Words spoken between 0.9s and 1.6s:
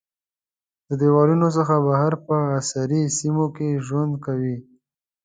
دیوالونو